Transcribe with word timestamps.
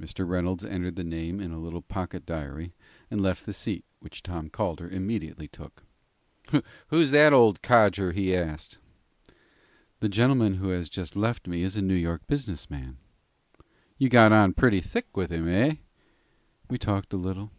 Mr. 0.00 0.26
Reynolds 0.26 0.64
entered 0.64 0.96
the 0.96 1.04
name 1.04 1.38
in 1.38 1.50
a 1.50 1.58
little 1.60 1.82
pocket 1.82 2.24
diary, 2.24 2.72
and 3.10 3.20
left 3.20 3.44
the 3.44 3.52
seat, 3.52 3.84
which 3.98 4.22
Tom 4.22 4.48
Calder 4.48 4.88
immediately 4.88 5.48
took. 5.48 5.82
"Who's 6.88 7.10
that 7.10 7.34
old 7.34 7.60
codger?" 7.60 8.12
he 8.12 8.34
asked. 8.34 8.78
"The 9.98 10.08
gentleman 10.08 10.54
who 10.54 10.70
has 10.70 10.88
just 10.88 11.14
left 11.14 11.46
me 11.46 11.62
is 11.62 11.76
a 11.76 11.82
New 11.82 11.92
York 11.94 12.26
business 12.26 12.70
man." 12.70 12.96
"You 13.98 14.08
got 14.08 14.56
pretty 14.56 14.80
thick 14.80 15.14
with 15.14 15.30
him, 15.30 15.46
eh?" 15.46 15.74
"We 16.70 16.78
talked 16.78 17.12
a 17.12 17.18
little." 17.18 17.50